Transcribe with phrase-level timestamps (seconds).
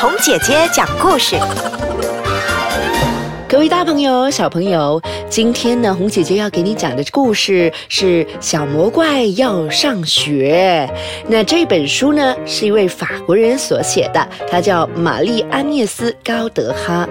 [0.00, 1.36] 同姐姐讲故事。
[3.50, 10.88] 各位大朋友、小朋友，今天呢，红姐姐要给你讲的故事是《小魔怪要上学》。
[11.26, 17.08] 那这本书呢，是一位法国人所写的，他叫玛丽安涅斯高德哈。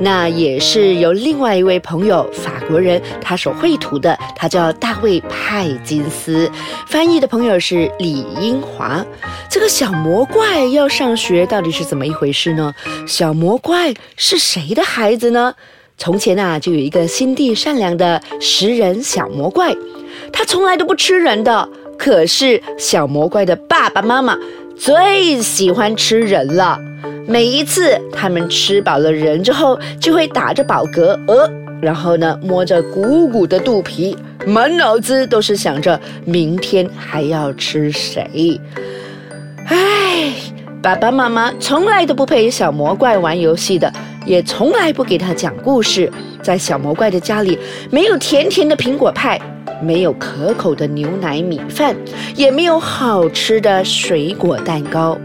[0.00, 6.50] 那也是由另外一位朋友法国人他所绘图的，他叫大卫派金斯。
[6.86, 9.04] 翻译的朋友是李英华。
[9.50, 12.74] 这个小魔怪要上学，到底是怎么一回事呢？
[13.06, 15.54] 小魔怪是谁的孩子呢？
[15.98, 19.74] 从前啊，就有一个心地善良的食人小魔怪，
[20.32, 21.68] 他从来都不吃人的。
[21.98, 24.36] 可是小魔怪的爸爸妈妈
[24.76, 26.76] 最喜欢吃人了。
[27.28, 31.48] 每一次他们吃饱了人之后，就会打着饱嗝，呃，
[31.80, 38.60] 然后呢，摸着鼓鼓的肚皮，满脑子都是想着明天还要吃谁。
[39.66, 40.34] 唉，
[40.82, 43.92] 爸爸妈妈从来都不陪小魔怪玩游戏的。
[44.24, 46.10] 也从来不给他讲故事。
[46.42, 47.58] 在小魔怪的家里，
[47.90, 49.40] 没有甜甜的苹果派，
[49.80, 51.94] 没有可口的牛奶米饭，
[52.34, 55.16] 也没有好吃的水果蛋糕。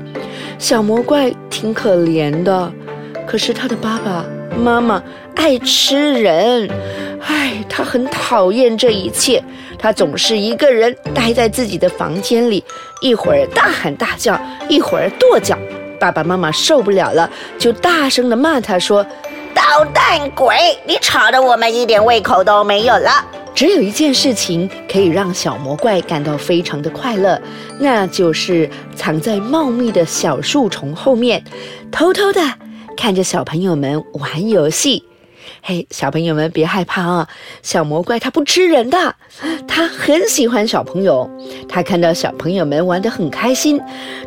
[0.60, 2.72] 小魔怪挺可怜的，
[3.26, 5.02] 可是他的爸爸妈妈
[5.36, 6.70] 爱吃人，
[7.22, 9.44] 唉，他很讨厌这一切。
[9.80, 12.64] 他总是一个人待在自己的房间里，
[13.02, 15.56] 一会儿大喊大叫，一会儿跺脚。
[16.00, 19.06] 爸爸妈妈受不了了，就大声的骂他说
[19.54, 23.12] ：“捣蛋鬼，你吵得我们一点胃口都没有了。”
[23.56, 27.42] 只有一件事情可以让小魔怪感到非常的快乐，
[27.80, 31.44] 那就是藏在茂密的小树丛后面，
[31.92, 32.40] 偷偷的
[32.96, 35.04] 看着小朋友们玩游戏。
[35.70, 37.28] 嘿，小朋友们别害怕啊！
[37.62, 39.16] 小魔怪它不吃人的，
[39.68, 41.30] 它很喜欢小朋友。
[41.68, 43.78] 它看到小朋友们玩得很开心，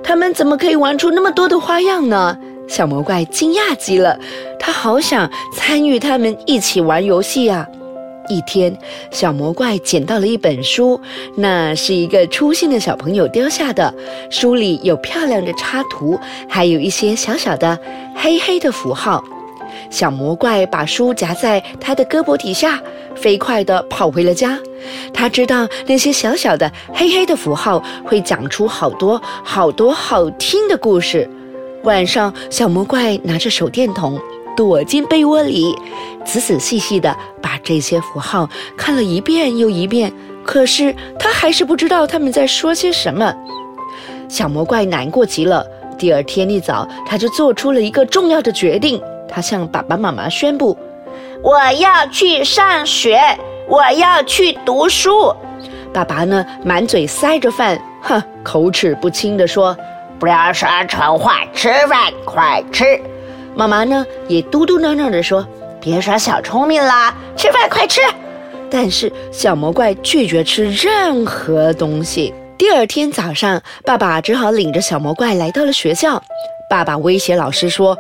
[0.05, 2.37] 他们怎么可以玩出那么多的花样呢？
[2.69, 4.21] 小魔怪惊讶极了，
[4.59, 7.67] 他好想参与他们一起玩游戏啊！
[8.29, 8.77] 一天，
[9.11, 11.01] 小魔怪捡到了一本书，
[11.37, 13.95] 那是一个粗心的小朋友丢下的。
[14.29, 17.79] 书里有漂亮的插图，还有一些小小的
[18.15, 19.25] 黑黑的符号。
[19.91, 22.81] 小魔怪把书夹在他的胳膊底下，
[23.15, 24.59] 飞快地跑回了家。
[25.13, 31.29] 他知道那些小小的黑黑的符号会讲出好多好多好听的故事。
[31.83, 34.19] 晚上，小魔怪拿着手电筒
[34.57, 35.75] 躲进被窝里，
[36.25, 40.13] 仔仔细细地把这些符号看了一遍又一遍。
[40.45, 43.35] 可是他还是不知道他们在说些什么。
[44.29, 45.67] 小魔怪难过极了。
[45.99, 49.01] 第二天一早，他就做出了一个重要的决定。
[49.31, 50.77] 他向爸爸妈妈宣布
[51.43, 53.21] ：“我要去上学，
[53.69, 55.35] 我要去读书。”
[55.95, 59.77] 爸爸呢，满嘴塞着饭，哼，口齿不清地说
[60.19, 63.01] ：“不要说蠢话，吃饭快吃。”
[63.55, 65.47] 妈妈呢，也嘟嘟囔囔地说
[65.81, 68.01] ：“别耍小聪明啦，吃饭快吃。”
[68.71, 72.33] 但是小魔怪拒绝吃任何东西。
[72.57, 76.23] 第二天早上，爸爸只好领着小魔怪来到了学校。
[76.69, 77.97] 爸爸威胁老师说。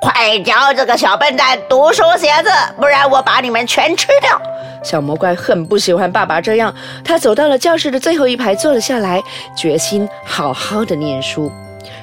[0.00, 4.40] 快教这个小笨蛋读书写字，不然我把你们全吃掉！
[4.82, 6.72] 小魔怪很不喜欢爸爸这样，
[7.04, 9.20] 他走到了教室的最后一排坐了下来，
[9.56, 11.50] 决心好好的念书。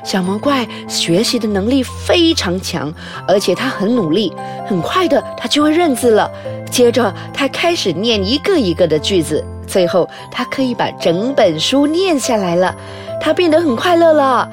[0.04, 2.94] 小魔怪学习的能力非常强，
[3.28, 4.32] 而且他很努力，
[4.68, 6.30] 很快的他就会认字了。
[6.70, 12.76] 接着他开始念一个一个的句子，最后他可以把整本书念下来了。
[13.22, 14.48] 他变得很快乐了。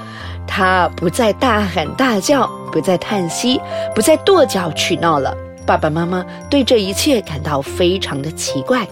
[0.47, 3.61] 他不再大喊大叫，不再叹息，
[3.95, 5.35] 不再跺脚取闹了。
[5.65, 8.87] 爸爸妈妈对这一切感到非常的奇怪。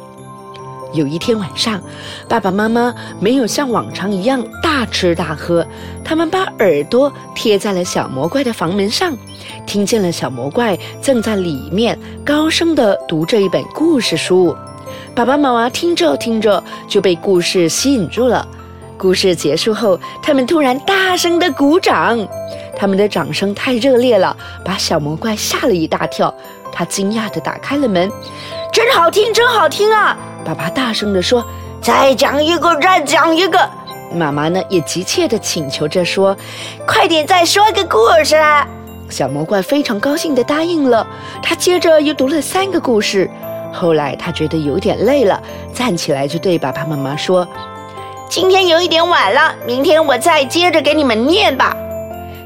[0.92, 1.80] 有一天晚上，
[2.28, 5.64] 爸爸妈妈没有像往常一样大吃大喝，
[6.04, 9.16] 他们把耳朵贴在了小魔怪的房门上，
[9.66, 14.56] 听见了小魔怪正在里面高声地读着一本故事书。
[15.14, 18.46] 爸爸妈妈听着听着就被故事吸引住了。
[19.00, 22.18] 故事结束后，他们突然大声的鼓掌，
[22.76, 26.32] 他们的掌声太热烈了，把小魔怪吓了一大跳。
[26.70, 28.12] 他惊讶的打开了门，
[28.70, 30.14] 真好听，真好听啊！
[30.44, 31.42] 爸爸大声的说
[31.80, 33.58] ：“再讲一个，再讲一个。”
[34.12, 36.36] 妈妈呢也急切的请求着说
[36.86, 38.36] ：“快点再说个故事。”
[39.08, 41.06] 小魔怪非常高兴的答应了。
[41.42, 43.30] 他接着又读了三个故事，
[43.72, 45.42] 后来他觉得有点累了，
[45.72, 47.48] 站起来就对爸爸妈妈说。
[48.30, 51.76] 今天有一点晚了，明天我再接着给你们念吧。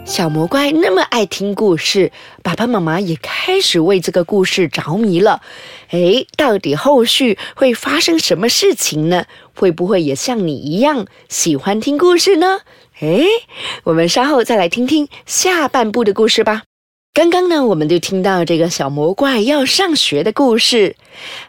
[0.07, 2.11] 小魔怪那么爱听故事，
[2.43, 5.43] 爸爸妈妈也开始为这个故事着迷了。
[5.91, 9.27] 诶，到底后续会发生什么事情呢？
[9.55, 12.61] 会不会也像你一样喜欢听故事呢？
[13.01, 13.27] 诶，
[13.83, 16.63] 我们稍后再来听听下半部的故事吧。
[17.15, 20.97] 刚刚呢，我们就听到这个小魔怪要上学的故事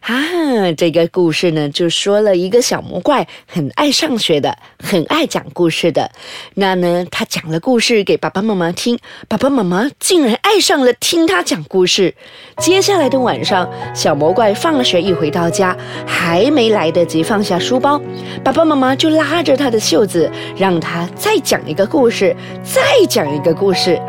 [0.02, 0.72] 啊。
[0.78, 6.12] 这个故事呢，就说了一个小魔怪很爱上学的，很爱讲故事的。
[6.54, 12.14] 那呢，他讲了故事给爸爸妈妈听，爸爸妈妈竟然爱上了听他讲故事。
[12.60, 15.76] 接下来的晚上，小魔怪放学一回到家，
[16.06, 18.00] 还没来得及放下书包，
[18.44, 24.00] 爸爸妈妈就拉着他的袖子，让他再讲一个故事，再讲一个故事。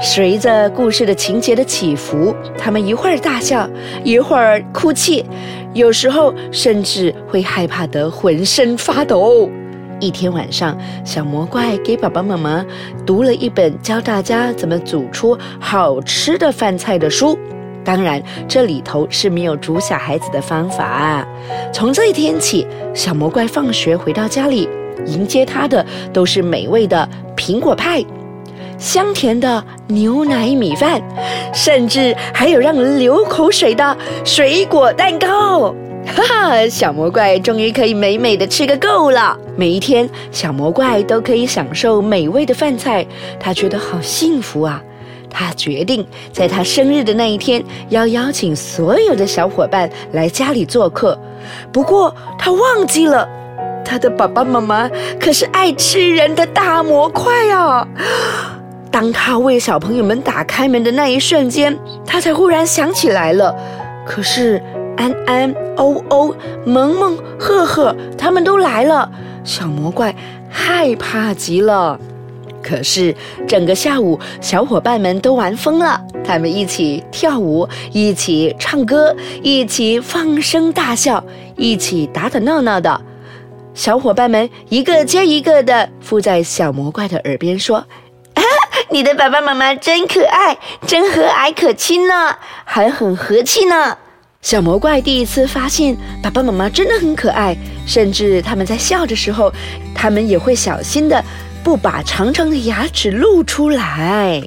[0.00, 3.68] 随着故事的情节的起伏，他们一会儿大笑，
[4.04, 5.24] 一会儿哭泣，
[5.74, 9.48] 有时候甚至会害怕得浑身发抖。
[10.00, 12.64] 一天晚上，小魔怪给爸爸妈妈
[13.06, 17.38] 读了一本教大家怎么煮出好吃的饭菜的书，
[17.84, 21.24] 当然这里头是没有煮小孩子的方法。
[21.72, 24.68] 从这一天起，小魔怪放学回到家里，
[25.06, 28.04] 迎接他的都是美味的苹果派。
[28.82, 31.00] 香甜的牛奶米饭，
[31.54, 35.72] 甚至还有让人流口水的水果蛋糕。
[36.04, 39.38] 哈哈，小魔怪终于可以美美的吃个够了。
[39.54, 43.06] 每一天，小魔怪都可以享受美味的饭菜，
[43.38, 44.82] 他觉得好幸福啊！
[45.30, 51.16] 他决定在他生日的那一天，要邀请所有的小伙伴来家里做客。
[51.72, 53.28] 不过，他忘记了，
[53.84, 54.90] 他的爸爸妈妈
[55.20, 57.86] 可是爱吃人的大魔怪啊！
[58.92, 63.52] 当他为小朋友们打开门的那一瞬间，他才忽然想起来了。
[64.06, 64.62] 可是
[64.98, 66.34] 安安、欧欧、
[66.66, 69.10] 萌萌、赫赫他们都来了，
[69.44, 70.14] 小魔怪
[70.50, 71.98] 害怕极了。
[72.62, 73.16] 可是
[73.48, 81.24] 整个下午，小伙伴们都玩疯了，他们一起跳舞，一起唱歌，一起放声大笑，
[81.56, 83.00] 一起打打闹闹的。
[83.72, 87.82] 小伙伴们一个接一个的附在小魔怪的耳边说。
[88.92, 93.96] 你的爸爸妈妈真可爱，真和蔼可亲呢，还很和气呢。
[94.42, 97.56] 小魔怪第一次发现爸爸妈妈真的很可爱，
[97.86, 99.50] 甚至他们在笑的时候，
[99.94, 101.24] 他们也会小心的
[101.64, 104.42] 不把长长的牙齿露出来。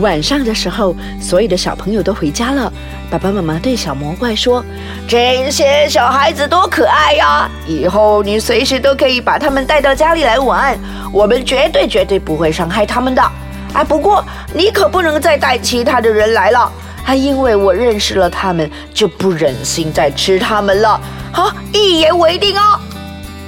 [0.00, 2.70] 晚上的时候，所有的小朋友都回家了，
[3.10, 4.62] 爸爸妈妈对小魔怪说
[5.08, 10.78] ：“这些小孩子多可爱呀，以后你随时都可以把他们带到家里来玩，
[11.10, 13.22] 我们绝对绝对不会伤害他们的。”
[13.72, 13.84] 啊！
[13.84, 14.24] 不过
[14.54, 16.70] 你可不能再带其他的人来了，
[17.02, 21.00] 还因为我认识了他们，就不忍心再吃他们了。
[21.32, 22.80] 好，一言为定哦。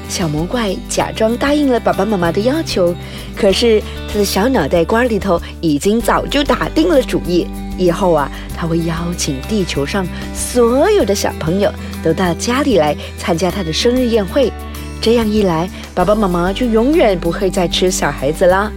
[0.09, 2.93] 小魔怪假装答应了爸爸妈妈的要求，
[3.37, 3.81] 可是
[4.13, 7.47] 他的小脑袋瓜里头已经早就打定了主意，
[7.79, 14.53] 以后啊，他会邀请地球上所有的小朋友都到家里来参加他的生日宴会。
[15.01, 18.71] 这样一来，爸爸妈妈就永远不会再吃小孩子啦。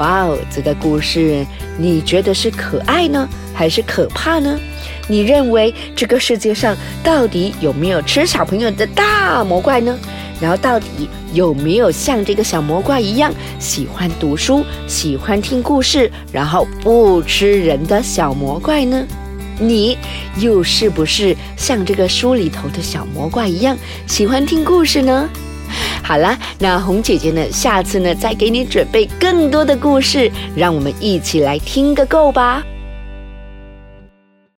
[0.00, 4.58] 哇哦，这个故事你觉得是可爱呢，还是可怕呢？
[5.06, 6.74] 你认为这个世界上
[7.04, 9.98] 到底有没有吃小朋友的大魔怪呢？
[10.40, 19.06] 然后到底有没有像这个小魔怪一样喜欢读书、喜欢听故事，然后不吃人的小魔怪呢？
[19.58, 19.98] 你
[20.38, 23.76] 又是不是像这个书里头的小魔怪一样
[24.06, 25.28] 喜欢听故事呢？
[26.02, 27.42] 好啦，那红姐姐呢？
[27.50, 32.62] 下次呢，再给你准备更多的故事，让我们一起来听个够吧。